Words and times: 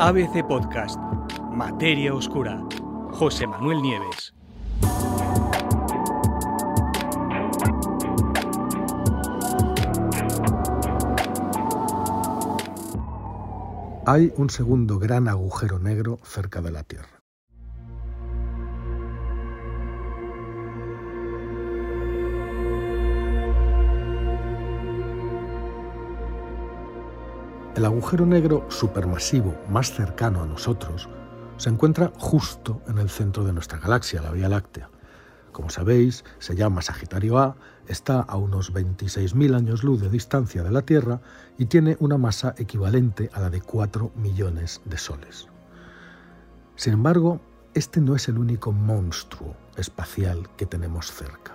ABC 0.00 0.46
Podcast, 0.46 0.96
Materia 1.50 2.14
Oscura, 2.14 2.62
José 3.10 3.48
Manuel 3.48 3.82
Nieves. 3.82 4.32
Hay 14.06 14.32
un 14.36 14.50
segundo 14.50 15.00
gran 15.00 15.26
agujero 15.26 15.80
negro 15.80 16.20
cerca 16.22 16.62
de 16.62 16.70
la 16.70 16.84
Tierra. 16.84 17.17
El 27.78 27.84
agujero 27.84 28.26
negro 28.26 28.66
supermasivo 28.70 29.54
más 29.70 29.92
cercano 29.92 30.42
a 30.42 30.46
nosotros 30.46 31.08
se 31.58 31.68
encuentra 31.70 32.10
justo 32.18 32.82
en 32.88 32.98
el 32.98 33.08
centro 33.08 33.44
de 33.44 33.52
nuestra 33.52 33.78
galaxia, 33.78 34.20
la 34.20 34.32
Vía 34.32 34.48
Láctea. 34.48 34.90
Como 35.52 35.70
sabéis, 35.70 36.24
se 36.40 36.56
llama 36.56 36.82
Sagitario 36.82 37.38
A, 37.38 37.54
está 37.86 38.18
a 38.18 38.36
unos 38.36 38.74
26.000 38.74 39.54
años 39.54 39.84
luz 39.84 40.00
de 40.00 40.10
distancia 40.10 40.64
de 40.64 40.72
la 40.72 40.82
Tierra 40.82 41.20
y 41.56 41.66
tiene 41.66 41.96
una 42.00 42.18
masa 42.18 42.52
equivalente 42.58 43.30
a 43.32 43.42
la 43.42 43.48
de 43.48 43.60
4 43.60 44.10
millones 44.16 44.80
de 44.84 44.98
soles. 44.98 45.46
Sin 46.74 46.94
embargo, 46.94 47.40
este 47.74 48.00
no 48.00 48.16
es 48.16 48.26
el 48.26 48.38
único 48.38 48.72
monstruo 48.72 49.54
espacial 49.76 50.48
que 50.56 50.66
tenemos 50.66 51.12
cerca, 51.12 51.52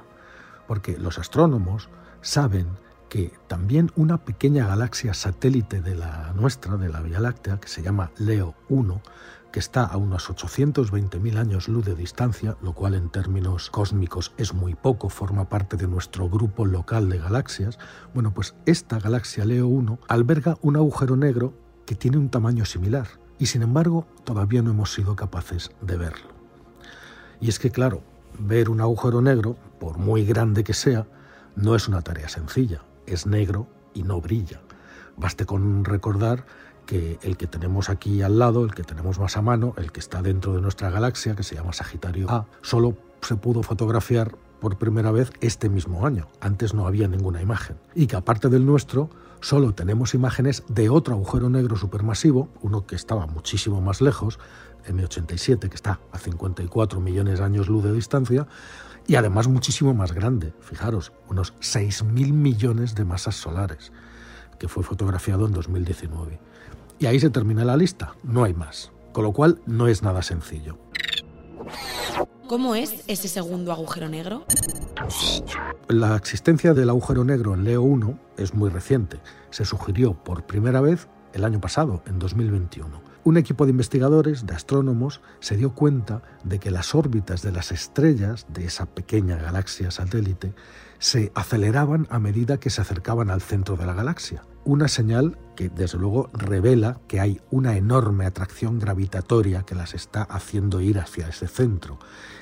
porque 0.69 0.97
los 0.97 1.19
astrónomos 1.19 1.89
saben 2.21 2.67
que 3.13 3.31
también 3.45 3.91
una 3.95 4.25
pequeña 4.25 4.65
galaxia 4.65 5.13
satélite 5.13 5.81
de 5.81 5.93
la 5.93 6.33
nuestra, 6.33 6.77
de 6.77 6.89
la 6.89 6.99
Vía 6.99 7.19
Láctea, 7.19 7.59
que 7.59 7.67
se 7.67 7.83
llama 7.83 8.09
Leo 8.17 8.55
1, 8.69 9.03
que 9.51 9.59
está 9.59 9.85
a 9.85 9.97
unos 9.97 10.31
820.000 10.31 11.37
años 11.37 11.67
luz 11.67 11.85
de 11.85 11.93
distancia, 11.93 12.57
lo 12.63 12.73
cual 12.73 12.95
en 12.95 13.11
términos 13.11 13.69
cósmicos 13.69 14.33
es 14.37 14.55
muy 14.55 14.73
poco, 14.73 15.09
forma 15.09 15.47
parte 15.47 15.77
de 15.77 15.87
nuestro 15.87 16.27
grupo 16.27 16.65
local 16.65 17.07
de 17.07 17.19
galaxias, 17.19 17.77
bueno, 18.15 18.33
pues 18.33 18.55
esta 18.65 18.97
galaxia 18.97 19.45
Leo 19.45 19.67
1 19.67 19.99
alberga 20.07 20.57
un 20.63 20.75
agujero 20.75 21.15
negro 21.15 21.53
que 21.85 21.93
tiene 21.93 22.17
un 22.17 22.29
tamaño 22.29 22.65
similar 22.65 23.05
y 23.37 23.45
sin 23.45 23.61
embargo 23.61 24.07
todavía 24.23 24.63
no 24.63 24.71
hemos 24.71 24.91
sido 24.91 25.15
capaces 25.15 25.69
de 25.81 25.97
verlo. 25.97 26.29
Y 27.39 27.49
es 27.49 27.59
que 27.59 27.69
claro, 27.69 28.01
ver 28.39 28.71
un 28.71 28.81
agujero 28.81 29.21
negro, 29.21 29.55
por 29.79 29.99
muy 29.99 30.25
grande 30.25 30.63
que 30.63 30.73
sea, 30.73 31.05
no 31.55 31.75
es 31.75 31.87
una 31.87 32.01
tarea 32.01 32.27
sencilla 32.27 32.81
es 33.07 33.25
negro 33.25 33.67
y 33.93 34.03
no 34.03 34.21
brilla. 34.21 34.61
Baste 35.17 35.45
con 35.45 35.85
recordar 35.85 36.45
que 36.85 37.19
el 37.21 37.37
que 37.37 37.47
tenemos 37.47 37.89
aquí 37.89 38.21
al 38.21 38.39
lado, 38.39 38.65
el 38.65 38.73
que 38.73 38.83
tenemos 38.83 39.19
más 39.19 39.37
a 39.37 39.41
mano, 39.41 39.73
el 39.77 39.91
que 39.91 39.99
está 39.99 40.21
dentro 40.21 40.53
de 40.53 40.61
nuestra 40.61 40.89
galaxia, 40.89 41.35
que 41.35 41.43
se 41.43 41.55
llama 41.55 41.73
Sagitario 41.73 42.29
A, 42.29 42.47
solo 42.61 42.97
se 43.21 43.35
pudo 43.35 43.63
fotografiar 43.63 44.35
por 44.59 44.77
primera 44.77 45.11
vez 45.11 45.31
este 45.41 45.69
mismo 45.69 46.05
año. 46.05 46.27
Antes 46.39 46.73
no 46.73 46.87
había 46.87 47.07
ninguna 47.07 47.41
imagen. 47.41 47.77
Y 47.95 48.07
que 48.07 48.15
aparte 48.15 48.49
del 48.49 48.65
nuestro, 48.65 49.09
solo 49.41 49.73
tenemos 49.73 50.13
imágenes 50.13 50.63
de 50.69 50.89
otro 50.89 51.15
agujero 51.15 51.49
negro 51.49 51.75
supermasivo, 51.75 52.49
uno 52.61 52.85
que 52.85 52.95
estaba 52.95 53.27
muchísimo 53.27 53.81
más 53.81 54.01
lejos, 54.01 54.39
M87, 54.87 55.69
que 55.69 55.75
está 55.75 55.99
a 56.11 56.17
54 56.17 56.99
millones 56.99 57.39
de 57.39 57.45
años 57.45 57.67
luz 57.67 57.83
de 57.83 57.93
distancia, 57.93 58.47
y 59.07 59.15
además 59.15 59.47
muchísimo 59.47 59.93
más 59.93 60.13
grande, 60.13 60.53
fijaros, 60.61 61.11
unos 61.29 61.53
6.000 61.55 62.33
millones 62.33 62.95
de 62.95 63.05
masas 63.05 63.35
solares, 63.35 63.91
que 64.59 64.67
fue 64.67 64.83
fotografiado 64.83 65.45
en 65.45 65.53
2019. 65.53 66.39
Y 66.99 67.05
ahí 67.05 67.19
se 67.19 67.29
termina 67.29 67.65
la 67.65 67.77
lista, 67.77 68.15
no 68.23 68.43
hay 68.43 68.53
más, 68.53 68.91
con 69.11 69.23
lo 69.23 69.33
cual 69.33 69.61
no 69.65 69.87
es 69.87 70.03
nada 70.03 70.21
sencillo. 70.21 70.77
¿Cómo 72.47 72.75
es 72.75 73.03
ese 73.07 73.27
segundo 73.27 73.71
agujero 73.71 74.09
negro? 74.09 74.45
La 75.87 76.15
existencia 76.15 76.73
del 76.73 76.89
agujero 76.89 77.23
negro 77.23 77.53
en 77.53 77.63
Leo 77.63 77.81
1 77.81 78.19
es 78.37 78.53
muy 78.53 78.69
reciente. 78.69 79.19
Se 79.49 79.65
sugirió 79.65 80.13
por 80.13 80.45
primera 80.45 80.81
vez 80.81 81.07
el 81.33 81.45
año 81.45 81.59
pasado, 81.59 82.03
en 82.05 82.19
2021 82.19 83.12
un 83.23 83.37
equipo 83.37 83.65
de 83.65 83.71
investigadores, 83.71 84.45
de 84.45 84.53
astrónomos, 84.53 85.21
se 85.39 85.57
dio 85.57 85.73
cuenta 85.73 86.21
de 86.43 86.59
que 86.59 86.71
las 86.71 86.93
órbitas 86.93 87.41
de 87.41 87.51
las 87.51 87.71
estrellas 87.71 88.45
de 88.49 88.65
esa 88.65 88.85
pequeña 88.85 89.37
galaxia 89.37 89.91
satélite 89.91 90.53
se 90.99 91.31
aceleraban 91.35 92.07
a 92.09 92.19
medida 92.19 92.59
que 92.59 92.69
se 92.69 92.81
acercaban 92.81 93.29
al 93.29 93.41
centro 93.41 93.75
de 93.75 93.85
la 93.85 93.93
galaxia. 93.93 94.43
Una 94.65 94.87
señal 94.87 95.37
que 95.57 95.67
desde 95.67 95.97
luego 95.97 96.29
revela 96.33 97.01
que 97.07 97.19
hay 97.19 97.41
una 97.51 97.75
enorme 97.75 98.25
atracción 98.25 98.79
gravitatoria 98.79 99.63
que 99.63 99.75
las 99.75 99.93
está 99.93 100.23
haciendo 100.23 100.79
ir 100.79 100.99
hacia 100.99 101.27
ese 101.27 101.47
centro. 101.47 101.99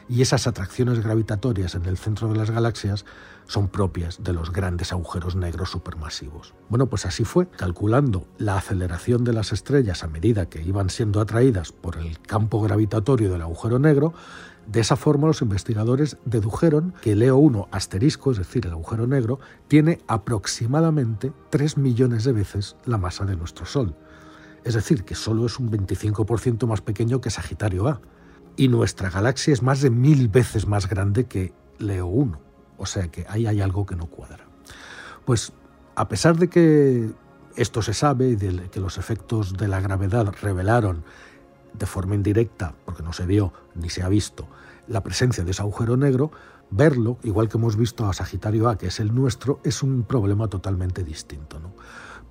Y 0.08 0.22
esas 0.22 0.46
atracciones 0.46 1.00
gravitatorias 1.00 1.74
en 1.74 1.86
el 1.86 1.98
centro 1.98 2.28
de 2.28 2.38
las 2.38 2.52
galaxias 2.52 3.06
son 3.48 3.70
propias 3.70 4.24
de 4.24 4.34
los 4.34 4.52
grandes 4.52 4.92
agujeros 4.92 5.36
negros 5.36 5.72
supermasivos. 5.72 6.54
Bueno, 6.70 6.88
pues 6.88 7.08
así 7.08 7.26
fue, 7.26 7.50
calculando 7.50 8.28
la 8.38 8.56
aceleración 8.56 9.24
de 9.24 9.34
las 9.34 9.52
estrellas 9.52 10.04
a 10.04 10.08
medida 10.08 10.48
que 10.48 10.62
iban 10.62 10.90
siendo 10.90 11.22
atraídas 11.22 11.72
por 11.72 11.98
el 11.98 12.20
campo 12.20 12.62
gravitatorio 12.62 13.32
del 13.32 13.42
agujero 13.42 13.80
negro, 13.80 14.14
de 14.68 14.80
esa 14.80 14.96
forma 14.96 15.28
los 15.28 15.42
investigadores 15.42 16.18
dedujeron 16.26 16.94
que 17.02 17.16
Leo 17.16 17.38
1 17.38 17.68
asterisco, 17.72 18.32
es 18.32 18.38
decir, 18.38 18.66
el 18.66 18.74
agujero 18.74 19.08
negro, 19.08 19.40
tiene 19.68 20.00
aproximadamente 20.08 21.34
3 21.50 21.78
millones 21.78 22.24
de 22.24 22.32
veces 22.32 22.76
la 22.86 22.98
masa 22.98 23.26
de 23.26 23.36
nuestro 23.36 23.66
Sol. 23.66 23.96
Es 24.64 24.76
decir, 24.76 25.04
que 25.04 25.16
solo 25.16 25.46
es 25.46 25.60
un 25.60 25.72
25% 25.72 26.68
más 26.68 26.82
pequeño 26.82 27.20
que 27.20 27.30
Sagitario 27.30 27.88
A. 27.88 28.02
Y 28.56 28.68
nuestra 28.68 29.10
galaxia 29.10 29.54
es 29.54 29.64
más 29.64 29.82
de 29.82 29.90
mil 29.90 30.28
veces 30.28 30.68
más 30.68 30.88
grande 30.88 31.26
que 31.26 31.54
Leo 31.80 32.08
1. 32.08 32.40
O 32.78 32.86
sea 32.86 33.08
que 33.08 33.26
ahí 33.28 33.48
hay 33.48 33.62
algo 33.62 33.86
que 33.86 33.96
no 33.96 34.06
cuadra. 34.08 34.46
Pues 35.26 35.54
a 35.96 36.08
pesar 36.08 36.38
de 36.38 36.48
que 36.48 37.12
esto 37.56 37.82
se 37.82 37.94
sabe 37.94 38.30
y 38.30 38.36
de 38.36 38.70
que 38.70 38.80
los 38.80 38.98
efectos 38.98 39.54
de 39.54 39.68
la 39.68 39.82
gravedad 39.82 40.34
revelaron 40.42 41.04
de 41.74 41.86
forma 41.86 42.16
indirecta, 42.16 42.76
porque 42.86 43.04
no 43.04 43.14
se 43.14 43.26
vio 43.26 43.54
ni 43.76 43.90
se 43.90 44.04
ha 44.04 44.10
visto, 44.10 44.48
la 44.88 45.04
presencia 45.04 45.44
de 45.44 45.52
ese 45.52 45.62
agujero 45.62 45.98
negro, 45.98 46.32
verlo, 46.70 47.18
igual 47.24 47.50
que 47.50 47.58
hemos 47.58 47.76
visto 47.76 48.08
a 48.08 48.14
Sagitario 48.14 48.70
A, 48.70 48.78
que 48.78 48.88
es 48.88 49.00
el 49.00 49.14
nuestro, 49.14 49.60
es 49.64 49.84
un 49.84 50.04
problema 50.04 50.48
totalmente 50.48 51.04
distinto. 51.04 51.60
¿no? 51.60 51.74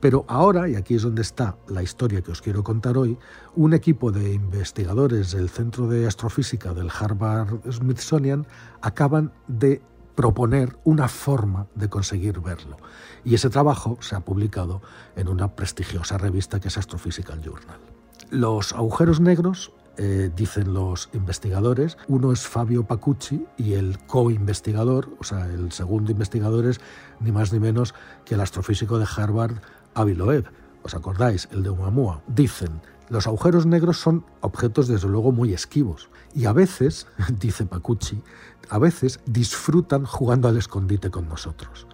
Pero 0.00 0.24
ahora, 0.28 0.68
y 0.68 0.76
aquí 0.76 0.94
es 0.94 1.02
donde 1.02 1.22
está 1.22 1.56
la 1.68 1.82
historia 1.82 2.22
que 2.22 2.32
os 2.32 2.40
quiero 2.40 2.64
contar 2.64 2.96
hoy, 2.96 3.18
un 3.54 3.74
equipo 3.74 4.10
de 4.10 4.32
investigadores 4.32 5.32
del 5.32 5.50
Centro 5.50 5.88
de 5.88 6.06
Astrofísica 6.06 6.72
del 6.72 6.90
Harvard 6.90 7.60
Smithsonian 7.70 8.46
acaban 8.80 9.32
de 9.46 9.82
proponer 10.14 10.76
una 10.84 11.08
forma 11.08 11.66
de 11.74 11.88
conseguir 11.88 12.40
verlo. 12.40 12.78
Y 13.24 13.34
ese 13.34 13.50
trabajo 13.50 13.98
se 14.00 14.16
ha 14.16 14.20
publicado 14.20 14.80
en 15.16 15.28
una 15.28 15.54
prestigiosa 15.54 16.18
revista 16.18 16.60
que 16.60 16.68
es 16.68 16.78
Astrophysical 16.78 17.40
Journal. 17.42 17.99
Los 18.30 18.72
agujeros 18.72 19.18
negros, 19.18 19.72
eh, 19.96 20.30
dicen 20.34 20.72
los 20.72 21.08
investigadores, 21.12 21.98
uno 22.06 22.30
es 22.32 22.46
Fabio 22.46 22.84
Pacucci 22.84 23.44
y 23.56 23.72
el 23.72 23.98
co-investigador, 24.06 25.08
o 25.18 25.24
sea, 25.24 25.46
el 25.46 25.72
segundo 25.72 26.12
investigador 26.12 26.66
es 26.66 26.80
ni 27.18 27.32
más 27.32 27.52
ni 27.52 27.58
menos 27.58 27.92
que 28.24 28.36
el 28.36 28.40
astrofísico 28.40 29.00
de 29.00 29.06
Harvard, 29.16 29.56
Avi 29.94 30.14
Loeb. 30.14 30.44
¿Os 30.84 30.94
acordáis? 30.94 31.48
El 31.50 31.64
de 31.64 31.70
Oumuamua. 31.70 32.22
Dicen, 32.28 32.80
los 33.08 33.26
agujeros 33.26 33.66
negros 33.66 33.98
son 33.98 34.24
objetos 34.42 34.86
desde 34.86 35.08
luego 35.08 35.32
muy 35.32 35.52
esquivos 35.52 36.08
y 36.32 36.44
a 36.44 36.52
veces, 36.52 37.08
dice 37.40 37.66
Pacucci, 37.66 38.22
a 38.68 38.78
veces 38.78 39.18
disfrutan 39.26 40.04
jugando 40.04 40.46
al 40.46 40.56
escondite 40.56 41.10
con 41.10 41.28
nosotros. 41.28 41.88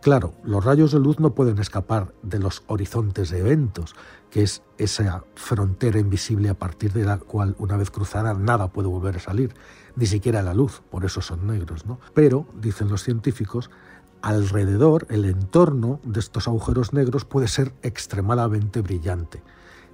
Claro, 0.00 0.32
los 0.44 0.64
rayos 0.64 0.92
de 0.92 1.00
luz 1.00 1.18
no 1.18 1.34
pueden 1.34 1.58
escapar 1.58 2.14
de 2.22 2.38
los 2.38 2.62
horizontes 2.68 3.30
de 3.30 3.40
eventos, 3.40 3.96
que 4.30 4.42
es 4.42 4.62
esa 4.78 5.24
frontera 5.34 5.98
invisible 5.98 6.48
a 6.48 6.54
partir 6.54 6.92
de 6.92 7.04
la 7.04 7.18
cual 7.18 7.56
una 7.58 7.76
vez 7.76 7.90
cruzada 7.90 8.32
nada 8.34 8.68
puede 8.68 8.88
volver 8.88 9.16
a 9.16 9.20
salir, 9.20 9.54
ni 9.96 10.06
siquiera 10.06 10.42
la 10.42 10.54
luz, 10.54 10.82
por 10.90 11.04
eso 11.04 11.20
son 11.20 11.46
negros, 11.48 11.84
¿no? 11.84 11.98
Pero, 12.14 12.46
dicen 12.60 12.88
los 12.88 13.02
científicos, 13.02 13.70
alrededor, 14.22 15.06
el 15.10 15.24
entorno 15.24 16.00
de 16.04 16.20
estos 16.20 16.46
agujeros 16.46 16.92
negros 16.92 17.24
puede 17.24 17.48
ser 17.48 17.74
extremadamente 17.82 18.80
brillante 18.80 19.42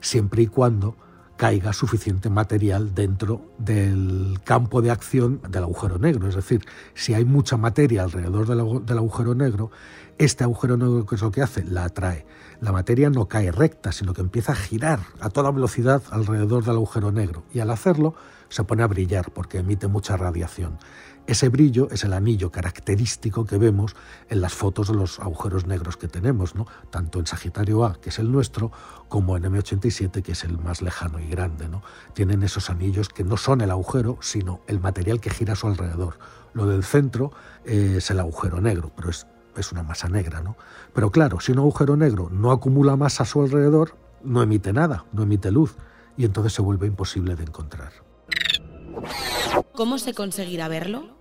siempre 0.05 0.43
y 0.43 0.47
cuando 0.47 0.97
caiga 1.37 1.73
suficiente 1.73 2.31
material 2.31 2.95
dentro 2.95 3.53
del 3.59 4.41
campo 4.45 4.83
de 4.83 4.91
acción 4.91 5.41
del 5.49 5.65
agujero 5.65 5.99
negro. 5.99 6.29
Es 6.29 6.37
decir, 6.37 6.65
si 6.95 7.15
hay 7.15 7.25
mucha 7.25 7.57
materia 7.57 8.05
alrededor 8.05 8.47
del, 8.47 8.99
agujero 8.99 9.35
negro, 9.35 9.71
este 10.19 10.45
agujero 10.45 10.77
negro, 10.77 11.07
¿qué 11.07 11.17
es 11.17 11.23
lo 11.23 11.31
que 11.31 11.43
hace? 11.43 11.65
La 11.65 11.85
atrae. 11.85 12.25
La 12.61 12.71
materia 12.71 13.11
no 13.11 13.27
cae 13.27 13.51
recta, 13.51 13.91
sino 13.91 14.15
que 14.15 14.21
empieza 14.21 14.53
a 14.53 14.57
girar 14.57 15.01
a 15.21 15.29
toda 15.29 15.51
velocidad 15.51 16.03
alrededor 16.11 16.65
del 16.65 16.77
agujero 16.77 17.11
negro. 17.11 17.43
Y 17.53 17.61
al 17.61 17.71
hacerlo, 17.71 18.15
se 18.49 18.63
pone 18.63 18.85
a 18.85 18.87
brillar 18.87 19.33
porque 19.33 19.59
emite 19.59 19.89
mucha 19.89 20.17
radiación. 20.17 20.79
Ese 21.27 21.49
brillo 21.49 21.89
es 21.91 22.05
el 22.05 22.13
anillo 22.13 22.53
característico 22.53 23.47
que 23.47 23.57
vemos 23.57 23.97
en 24.29 24.43
las 24.43 24.53
fotos 24.53 24.89
de 24.89 24.95
los 24.95 25.21
agujeros 25.21 25.67
negros 25.67 25.97
que 25.97 26.07
tenemos, 26.07 26.55
¿no? 26.55 26.67
tanto 26.91 27.19
en 27.19 27.27
Sagitario 27.27 27.87
A, 27.87 27.95
que 27.95 28.11
es 28.11 28.19
el 28.19 28.31
nuestro, 28.31 28.71
como 29.09 29.35
en 29.39 29.45
M87, 29.45 30.23
que 30.23 30.33
es 30.33 30.45
el 30.45 30.59
más 30.59 30.83
lejano 30.83 31.19
y 31.21 31.27
grande. 31.27 31.67
¿no? 31.67 31.83
Tienen 32.13 32.43
esos 32.43 32.69
anillos 32.69 33.09
que 33.09 33.25
no 33.25 33.39
son 33.39 33.63
el 33.63 33.71
agujero, 33.71 34.19
sino 34.21 34.61
el 34.67 34.81
material 34.81 35.19
que 35.19 35.31
gira 35.31 35.55
a 35.55 35.57
su 35.57 35.67
alrededor. 35.67 36.19
Lo 36.53 36.67
del 36.67 36.85
centro 36.85 37.33
es 37.65 38.11
el 38.11 38.21
agujero 38.21 38.61
negro, 38.61 38.93
pero 38.95 39.09
es, 39.09 39.27
es 39.57 39.73
una 39.73 39.83
masa 39.83 40.09
negra. 40.09 40.43
¿no? 40.43 40.57
Pero 40.93 41.11
claro, 41.11 41.41
si 41.41 41.53
un 41.53 41.59
agujero 41.59 41.97
negro 41.97 42.29
no 42.31 42.51
acumula 42.53 42.97
masa 42.97 43.23
a 43.23 43.27
su 43.27 43.41
alrededor, 43.41 43.97
no 44.23 44.43
emite 44.43 44.75
nada, 44.75 45.07
no 45.13 45.23
emite 45.23 45.51
luz, 45.51 45.75
y 46.19 46.27
entonces 46.27 46.53
se 46.53 46.61
vuelve 46.61 46.87
imposible 46.87 47.35
de 47.35 47.45
encontrar. 47.45 47.93
¿Cómo 49.75 49.99
se 49.99 50.15
conseguirá 50.15 50.69
verlo? 50.69 51.17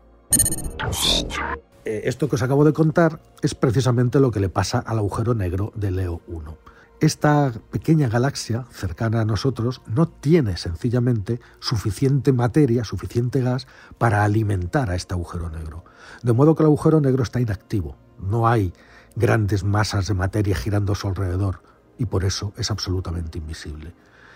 Eh, 1.86 2.02
esto 2.06 2.30
que 2.30 2.36
os 2.36 2.44
acabo 2.44 2.64
de 2.64 2.74
contar 2.74 3.20
es 3.42 3.56
precisamente 3.56 4.20
lo 4.20 4.30
que 4.30 4.40
le 4.40 4.50
pasa 4.50 4.78
al 4.78 5.00
agujero 5.00 5.34
negro 5.34 5.74
de 5.76 5.90
Leo 5.90 6.22
1. 6.28 6.58
Esta 7.02 7.52
pequeña 7.72 8.10
galaxia 8.10 8.66
cercana 8.72 9.22
a 9.22 9.26
nosotros 9.26 9.82
no 9.88 10.08
tiene 10.08 10.56
sencillamente 10.56 11.40
suficiente 11.60 12.32
materia, 12.32 12.84
suficiente 12.84 13.42
gas 13.42 13.66
para 13.98 14.24
alimentar 14.24 14.92
a 14.92 14.96
este 14.96 15.16
agujero 15.16 15.50
negro. 15.50 15.84
De 16.22 16.34
modo 16.34 16.54
que 16.54 16.62
el 16.62 16.68
agujero 16.68 17.02
negro 17.02 17.24
está 17.24 17.42
inactivo. 17.42 17.98
No 18.20 18.48
hay 18.48 18.72
grandes 19.16 19.64
masas 19.64 20.08
de 20.08 20.14
materia 20.14 20.56
girando 20.56 20.94
a 20.94 20.96
su 20.96 21.08
alrededor 21.08 21.64
y 21.98 22.06
por 22.06 22.24
eso 22.24 22.54
es 22.56 22.70
absolutamente 22.70 23.40
invisible. 23.40 23.96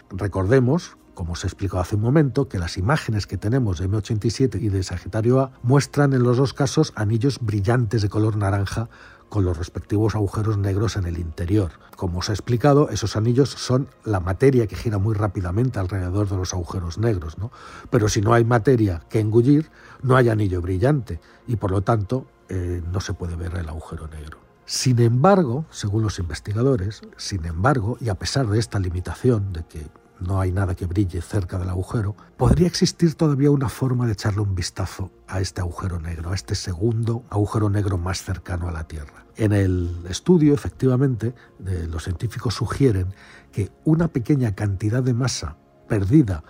Recordemos 0.10 0.98
como 1.18 1.34
os 1.34 1.44
he 1.44 1.48
explicado 1.48 1.82
hace 1.82 1.96
un 1.96 2.04
momento, 2.04 2.48
que 2.48 2.60
las 2.60 2.78
imágenes 2.78 3.26
que 3.26 3.38
tenemos 3.38 3.80
de 3.80 3.90
M87 3.90 4.62
y 4.62 4.70
de 4.70 4.84
Sagitario 4.84 5.40
A 5.40 5.52
muestran 5.64 6.14
en 6.14 6.22
los 6.22 6.38
dos 6.38 6.54
casos 6.54 6.94
anillos 6.96 7.40
brillantes 7.42 8.04
de 8.04 8.08
color 8.08 8.38
naranja 8.38 8.88
con 9.28 9.44
los 9.44 9.58
respectivos 9.58 10.14
agujeros 10.14 10.60
negros 10.60 10.96
en 10.96 11.06
el 11.06 11.18
interior. 11.18 11.72
Como 11.96 12.20
os 12.20 12.30
he 12.30 12.34
explicado, 12.34 12.90
esos 12.92 13.16
anillos 13.16 13.50
son 13.50 13.88
la 14.06 14.20
materia 14.20 14.68
que 14.68 14.76
gira 14.76 15.00
muy 15.00 15.16
rápidamente 15.16 15.80
alrededor 15.80 16.30
de 16.30 16.38
los 16.38 16.54
agujeros 16.54 17.00
negros, 17.00 17.40
¿no? 17.40 17.52
Pero 17.90 18.10
si 18.10 18.22
no 18.22 18.36
hay 18.36 18.46
materia 18.46 19.02
que 19.10 19.20
engullir, 19.20 19.72
no 20.04 20.18
hay 20.18 20.30
anillo 20.30 20.62
brillante 20.62 21.20
y 21.48 21.56
por 21.56 21.72
lo 21.72 21.82
tanto 21.82 22.28
eh, 22.48 22.84
no 22.94 23.02
se 23.02 23.16
puede 23.16 23.36
ver 23.36 23.56
el 23.56 23.68
agujero 23.70 24.08
negro. 24.08 24.38
Sin 24.66 25.00
embargo, 25.00 25.66
según 25.72 26.04
los 26.04 26.20
investigadores, 26.20 27.02
sin 27.16 27.44
embargo, 27.46 27.98
y 28.00 28.10
a 28.10 28.16
pesar 28.20 28.46
de 28.46 28.60
esta 28.60 28.78
limitación 28.78 29.52
de 29.52 29.66
que 29.66 29.88
no 30.20 30.40
hay 30.40 30.52
nada 30.52 30.76
que 30.76 30.86
brille 30.86 31.22
cerca 31.22 31.58
del 31.58 31.70
agujero, 31.70 32.16
podría 32.38 32.68
existir 32.68 33.16
todavía 33.16 33.52
una 33.52 33.70
forma 33.70 34.06
de 34.06 34.14
echarle 34.14 34.42
un 34.42 34.56
vistazo 34.56 35.12
a 35.28 35.40
este 35.42 35.62
agujero 35.62 36.00
negro, 36.00 36.32
a 36.32 36.36
este 36.36 36.56
segundo 36.56 37.24
agujero 37.30 37.70
negro 37.70 37.98
más 37.98 38.24
cercano 38.24 38.68
a 38.68 38.72
la 38.72 38.86
Tierra. 38.86 39.26
En 39.36 39.54
el 39.54 40.06
estudio, 40.10 40.54
efectivamente, 40.54 41.36
los 41.60 42.04
científicos 42.04 42.56
sugieren 42.56 43.14
que 43.52 43.72
una 43.84 44.08
pequeña 44.08 44.56
cantidad 44.56 45.04
de 45.04 45.14
masa 45.14 45.58
perdida 45.88 46.44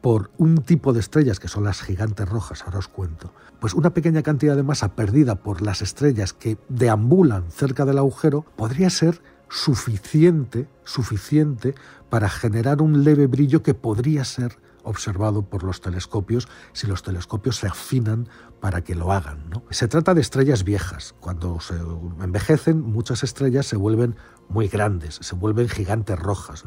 por 0.00 0.30
un 0.36 0.58
tipo 0.58 0.92
de 0.92 1.00
estrellas 1.00 1.40
que 1.40 1.48
son 1.48 1.64
las 1.64 1.82
gigantes 1.82 2.28
rojas, 2.28 2.62
ahora 2.64 2.78
os 2.78 2.88
cuento, 2.88 3.32
pues 3.58 3.74
una 3.74 3.90
pequeña 3.90 4.22
cantidad 4.22 4.54
de 4.54 4.62
masa 4.62 4.94
perdida 4.94 5.36
por 5.36 5.62
las 5.62 5.82
estrellas 5.82 6.32
que 6.32 6.58
deambulan 6.68 7.50
cerca 7.50 7.84
del 7.84 7.98
agujero 7.98 8.44
podría 8.56 8.90
ser 8.90 9.20
suficiente, 9.48 10.68
suficiente 10.84 11.74
para 12.10 12.28
generar 12.28 12.82
un 12.82 13.04
leve 13.04 13.26
brillo 13.26 13.62
que 13.62 13.74
podría 13.74 14.24
ser 14.24 14.58
observado 14.86 15.42
por 15.42 15.64
los 15.64 15.80
telescopios 15.80 16.48
si 16.72 16.86
los 16.86 17.02
telescopios 17.02 17.56
se 17.56 17.66
afinan 17.66 18.28
para 18.60 18.82
que 18.82 18.94
lo 18.94 19.12
hagan. 19.12 19.50
Se 19.70 19.88
trata 19.88 20.14
de 20.14 20.20
estrellas 20.20 20.64
viejas. 20.64 21.14
Cuando 21.20 21.60
se 21.60 21.74
envejecen, 22.22 22.80
muchas 22.80 23.22
estrellas 23.22 23.66
se 23.66 23.76
vuelven 23.76 24.16
muy 24.48 24.68
grandes, 24.68 25.18
se 25.20 25.34
vuelven 25.34 25.68
gigantes 25.68 26.18
rojas. 26.18 26.64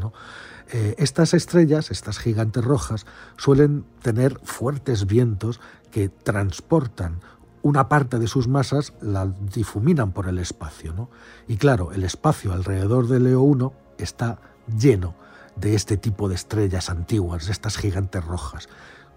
Eh, 0.72 0.96
estas 0.98 1.34
estrellas, 1.34 1.92
estas 1.92 2.20
gigantes 2.20 2.64
rojas, 2.64 3.06
suelen 3.38 3.86
tener 4.02 4.40
fuertes 4.44 5.08
vientos 5.08 5.62
que 5.90 6.10
transportan 6.10 7.22
una 7.62 7.90
parte 7.90 8.20
de 8.20 8.28
sus 8.28 8.48
masas 8.48 8.94
la 9.02 9.26
difuminan 9.26 10.12
por 10.12 10.28
el 10.28 10.40
espacio. 10.40 10.94
¿no? 10.94 11.10
Y 11.48 11.58
claro, 11.58 11.92
el 11.92 12.04
espacio 12.04 12.54
alrededor 12.54 13.08
de 13.08 13.20
Leo 13.20 13.42
1 13.42 13.74
está 13.98 14.40
lleno 14.78 15.16
de 15.56 15.76
este 15.76 15.98
tipo 15.98 16.30
de 16.30 16.36
estrellas 16.36 16.90
antiguas, 16.90 17.46
de 17.46 17.52
estas 17.52 17.78
gigantes 17.78 18.24
rojas. 18.24 18.70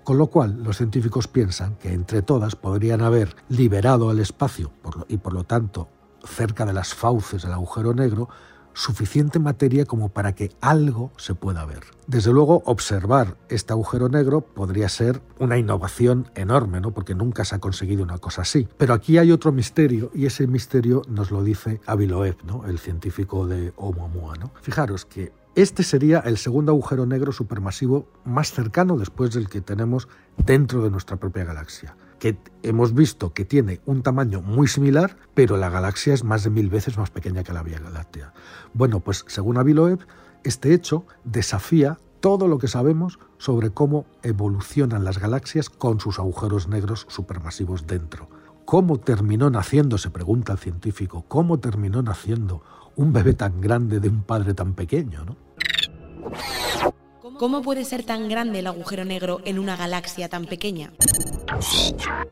Con 0.04 0.18
lo 0.18 0.26
cual, 0.28 0.64
los 0.64 0.78
científicos 0.78 1.28
piensan 1.28 1.76
que 1.76 1.92
entre 1.92 2.22
todas 2.22 2.56
podrían 2.56 3.02
haber 3.02 3.36
liberado 3.48 4.10
al 4.10 4.18
espacio 4.18 4.72
y 5.06 5.18
por 5.18 5.32
lo 5.32 5.44
tanto 5.44 5.88
cerca 6.24 6.64
de 6.66 6.72
las 6.72 6.94
fauces 6.94 7.42
del 7.42 7.52
agujero 7.52 7.94
negro 7.94 8.28
suficiente 8.74 9.38
materia 9.38 9.84
como 9.84 10.08
para 10.08 10.34
que 10.34 10.50
algo 10.60 11.12
se 11.16 11.34
pueda 11.34 11.64
ver. 11.64 11.84
Desde 12.06 12.32
luego, 12.32 12.62
observar 12.66 13.36
este 13.48 13.72
agujero 13.72 14.08
negro 14.08 14.40
podría 14.40 14.88
ser 14.88 15.22
una 15.38 15.58
innovación 15.58 16.30
enorme, 16.34 16.80
¿no? 16.80 16.92
porque 16.92 17.14
nunca 17.14 17.44
se 17.44 17.54
ha 17.54 17.58
conseguido 17.58 18.02
una 18.02 18.18
cosa 18.18 18.42
así. 18.42 18.68
Pero 18.76 18.94
aquí 18.94 19.18
hay 19.18 19.30
otro 19.32 19.52
misterio, 19.52 20.10
y 20.14 20.26
ese 20.26 20.46
misterio 20.46 21.02
nos 21.08 21.30
lo 21.30 21.42
dice 21.44 21.80
Aviloev, 21.86 22.36
¿no? 22.44 22.66
el 22.66 22.78
científico 22.78 23.46
de 23.46 23.72
Oumuamua. 23.76 24.32
Fijaros 24.60 25.04
que 25.04 25.32
este 25.54 25.82
sería 25.82 26.20
el 26.20 26.38
segundo 26.38 26.72
agujero 26.72 27.06
negro 27.06 27.32
supermasivo 27.32 28.08
más 28.24 28.52
cercano 28.52 28.96
después 28.96 29.32
del 29.34 29.48
que 29.48 29.60
tenemos 29.60 30.08
dentro 30.36 30.82
de 30.82 30.90
nuestra 30.90 31.16
propia 31.16 31.44
galaxia 31.44 31.96
que 32.22 32.38
hemos 32.62 32.94
visto 32.94 33.32
que 33.32 33.44
tiene 33.44 33.80
un 33.84 34.04
tamaño 34.04 34.42
muy 34.42 34.68
similar, 34.68 35.16
pero 35.34 35.56
la 35.56 35.70
galaxia 35.70 36.14
es 36.14 36.22
más 36.22 36.44
de 36.44 36.50
mil 36.50 36.70
veces 36.70 36.96
más 36.96 37.10
pequeña 37.10 37.42
que 37.42 37.52
la 37.52 37.64
Vía 37.64 37.80
Láctea. 37.80 38.32
Bueno, 38.74 39.00
pues 39.00 39.24
según 39.26 39.58
Aviloev, 39.58 40.06
este 40.44 40.72
hecho 40.72 41.04
desafía 41.24 41.98
todo 42.20 42.46
lo 42.46 42.58
que 42.58 42.68
sabemos 42.68 43.18
sobre 43.38 43.70
cómo 43.70 44.06
evolucionan 44.22 45.02
las 45.02 45.18
galaxias 45.18 45.68
con 45.68 45.98
sus 45.98 46.20
agujeros 46.20 46.68
negros 46.68 47.06
supermasivos 47.08 47.88
dentro. 47.88 48.28
¿Cómo 48.64 49.00
terminó 49.00 49.50
naciendo, 49.50 49.98
se 49.98 50.10
pregunta 50.10 50.52
el 50.52 50.58
científico, 50.60 51.24
cómo 51.26 51.58
terminó 51.58 52.02
naciendo 52.02 52.62
un 52.96 53.12
bebé 53.12 53.34
tan 53.34 53.60
grande 53.60 54.00
de 54.00 54.08
un 54.08 54.22
padre 54.22 54.54
tan 54.54 54.74
pequeño? 54.74 55.24
¿no? 55.24 55.36
¿Cómo 57.38 57.62
puede 57.62 57.84
ser 57.84 58.04
tan 58.04 58.28
grande 58.28 58.60
el 58.60 58.66
agujero 58.66 59.04
negro 59.04 59.40
en 59.44 59.58
una 59.58 59.76
galaxia 59.76 60.28
tan 60.28 60.44
pequeña? 60.44 60.92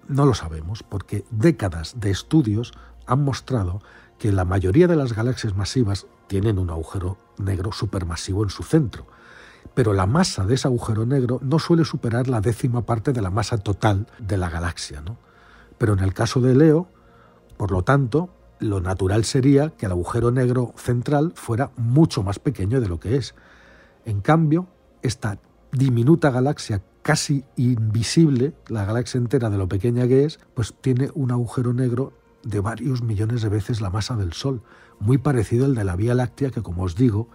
No 0.07 0.25
lo 0.25 0.35
sabemos, 0.35 0.83
porque 0.83 1.25
décadas 1.31 1.99
de 1.99 2.11
estudios 2.11 2.73
han 3.07 3.25
mostrado 3.25 3.83
que 4.19 4.31
la 4.31 4.45
mayoría 4.45 4.87
de 4.87 4.96
las 4.96 5.13
galaxias 5.13 5.56
masivas 5.56 6.06
tienen 6.27 6.58
un 6.58 6.70
agujero 6.70 7.19
negro 7.39 7.73
supermasivo 7.73 8.44
en 8.44 8.51
su 8.51 8.63
centro. 8.63 9.06
Pero 9.75 9.94
la 9.94 10.06
masa 10.06 10.44
de 10.44 10.55
ese 10.55 10.69
agujero 10.69 11.06
negro 11.06 11.41
no 11.43 11.58
suele 11.58 11.84
superar 11.84 12.29
la 12.29 12.41
décima 12.41 12.82
parte 12.82 13.13
de 13.13 13.23
la 13.23 13.31
masa 13.31 13.58
total 13.58 14.06
de 14.19 14.37
la 14.37 14.51
galaxia. 14.51 15.01
¿no? 15.01 15.17
Pero 15.79 15.94
en 15.94 16.01
el 16.01 16.15
caso 16.15 16.41
de 16.41 16.55
Leo, 16.55 16.89
por 17.56 17.73
lo 17.73 17.82
tanto, 17.82 18.31
lo 18.60 18.81
natural 18.81 19.24
sería 19.24 19.70
que 19.70 19.86
el 19.86 19.93
agujero 19.93 20.31
negro 20.31 20.72
central 20.76 21.32
fuera 21.34 21.72
mucho 21.76 22.22
más 22.22 22.38
pequeño 22.38 22.81
de 22.81 22.88
lo 22.88 23.00
que 23.00 23.17
es. 23.17 23.34
En 24.05 24.20
cambio, 24.20 24.69
esta 25.02 25.38
diminuta 25.72 26.31
galaxia 26.31 26.82
casi 27.02 27.44
invisible, 27.56 28.55
la 28.69 28.84
galaxia 28.84 29.19
entera 29.19 29.50
de 29.50 29.58
lo 29.58 29.69
pequeña 29.69 30.06
que 30.06 30.24
es, 30.24 30.38
pues 30.55 30.74
tiene 30.81 31.10
un 31.14 31.32
agujero 31.32 31.72
negro 31.72 32.12
de 32.43 32.60
varios 32.60 33.02
millones 33.02 33.43
de 33.43 33.48
veces 33.48 33.81
la 33.81 33.90
masa 33.90 34.17
del 34.17 34.32
Sol, 34.32 34.62
muy 34.98 35.19
parecido 35.19 35.64
al 35.64 35.74
de 35.74 35.84
la 35.84 35.96
Vía 35.96 36.14
Láctea, 36.14 36.50
que 36.50 36.62
como 36.62 36.84
os 36.84 36.94
digo, 36.94 37.29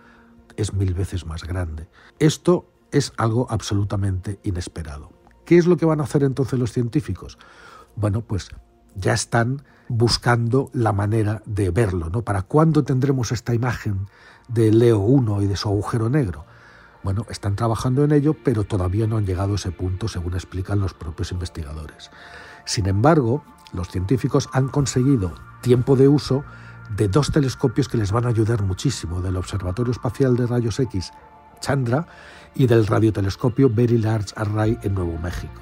es 0.55 0.73
mil 0.73 0.93
veces 0.93 1.25
más 1.25 1.43
grande. 1.43 1.89
Esto 2.19 2.69
es 2.91 3.13
algo 3.17 3.47
absolutamente 3.49 4.39
inesperado. 4.43 5.11
¿Qué 5.45 5.57
es 5.57 5.67
lo 5.67 5.77
que 5.77 5.85
van 5.85 5.99
a 5.99 6.05
hacer 6.05 6.23
entonces 6.23 6.59
los 6.59 6.71
científicos? 6.71 7.37
Bueno, 7.95 8.21
pues 8.21 8.49
ya 8.95 9.13
están 9.13 9.63
buscando 9.87 10.69
la 10.73 10.93
manera 10.93 11.41
de 11.45 11.69
verlo, 11.69 12.09
¿no? 12.09 12.23
¿Para 12.23 12.41
cuándo 12.41 12.83
tendremos 12.83 13.31
esta 13.31 13.53
imagen 13.53 14.07
de 14.47 14.71
Leo 14.71 14.99
1 14.99 15.43
y 15.43 15.47
de 15.47 15.57
su 15.57 15.69
agujero 15.69 16.09
negro? 16.09 16.45
Bueno, 17.03 17.25
están 17.29 17.55
trabajando 17.55 18.03
en 18.03 18.11
ello, 18.11 18.35
pero 18.43 18.63
todavía 18.63 19.05
no 19.05 19.17
han 19.17 19.25
llegado 19.25 19.53
a 19.53 19.55
ese 19.57 19.71
punto, 19.71 20.07
según 20.07 20.33
explican 20.33 20.79
los 20.79 20.95
propios 20.95 21.31
investigadores. 21.31 22.09
Sin 22.65 22.87
embargo, 22.87 23.43
los 23.73 23.89
científicos 23.89 24.49
han 24.53 24.69
conseguido 24.69 25.33
tiempo 25.61 25.95
de 25.95 26.07
uso 26.07 26.43
de 26.95 27.07
dos 27.07 27.31
telescopios 27.31 27.87
que 27.87 27.97
les 27.97 28.11
van 28.11 28.25
a 28.25 28.29
ayudar 28.29 28.63
muchísimo, 28.63 29.21
del 29.21 29.37
Observatorio 29.37 29.91
Espacial 29.91 30.35
de 30.35 30.47
Rayos 30.47 30.79
X 30.79 31.11
Chandra 31.59 32.07
y 32.55 32.67
del 32.67 32.87
radiotelescopio 32.87 33.69
Very 33.69 33.97
Large 33.97 34.33
Array 34.35 34.77
en 34.81 34.95
Nuevo 34.95 35.17
México. 35.19 35.61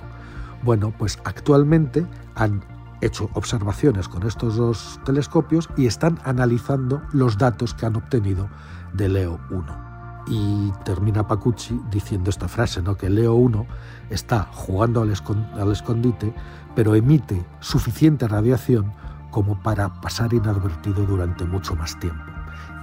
Bueno, 0.63 0.94
pues 0.98 1.20
actualmente 1.25 2.06
han 2.36 2.63
hecho 3.06 3.30
observaciones 3.34 4.08
con 4.08 4.24
estos 4.24 4.56
dos 4.56 5.00
telescopios 5.06 5.70
y 5.76 5.88
están 5.88 6.20
analizando 6.24 7.02
los 7.12 7.38
datos 7.38 7.74
que 7.74 7.86
han 7.86 7.96
obtenido 7.96 8.50
de 8.94 9.10
Leo 9.10 9.40
1. 9.50 9.94
Y 10.28 10.72
termina 10.86 11.28
Pacucci 11.28 11.80
diciendo 11.92 12.30
esta 12.30 12.48
frase, 12.48 12.82
¿no? 12.82 12.96
que 12.96 13.10
Leo 13.10 13.34
1 13.34 13.66
está 14.10 14.48
jugando 14.54 15.02
al, 15.02 15.14
al 15.60 15.72
escondite, 15.72 16.34
pero 16.76 16.96
emite 16.96 17.46
suficiente 17.60 18.28
radiación 18.28 18.94
como 19.32 19.62
para 19.62 20.02
pasar 20.02 20.34
inadvertido 20.34 21.06
durante 21.06 21.44
mucho 21.46 21.76
más 21.76 22.00
tiempo. 22.00 22.24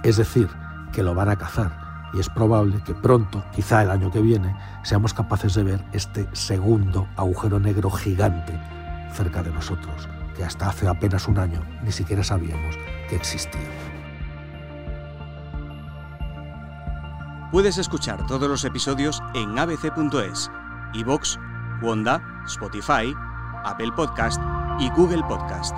Es 0.03 0.17
decir, 0.17 0.49
que 0.93 1.01
lo 1.01 1.15
van 1.15 1.29
a 1.29 1.35
cazar 1.35 2.09
y 2.13 2.19
es 2.19 2.29
probable 2.29 2.83
que 2.85 2.93
pronto, 2.93 3.43
quizá 3.55 3.81
el 3.81 3.89
año 3.89 4.11
que 4.11 4.21
viene, 4.21 4.55
seamos 4.83 5.13
capaces 5.13 5.55
de 5.55 5.63
ver 5.63 5.85
este 5.93 6.27
segundo 6.33 7.07
agujero 7.15 7.59
negro 7.59 7.89
gigante 7.89 8.59
cerca 9.11 9.43
de 9.43 9.51
nosotros, 9.51 10.09
que 10.35 10.43
hasta 10.43 10.69
hace 10.69 10.87
apenas 10.87 11.27
un 11.27 11.37
año 11.39 11.61
ni 11.83 11.91
siquiera 11.91 12.23
sabíamos 12.23 12.75
que 13.09 13.15
existía. 13.15 13.69
Puedes 17.51 17.77
escuchar 17.77 18.25
todos 18.27 18.49
los 18.49 18.63
episodios 18.63 19.21
en 19.33 19.59
abc.es, 19.59 20.49
iVoox, 20.93 21.37
Wanda, 21.81 22.21
Spotify, 22.45 23.13
Apple 23.65 23.91
Podcast 23.95 24.41
y 24.79 24.89
Google 24.91 25.23
Podcast. 25.27 25.75